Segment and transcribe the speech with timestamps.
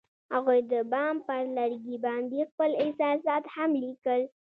[0.33, 4.21] هغوی د بام پر لرګي باندې خپل احساسات هم لیکل.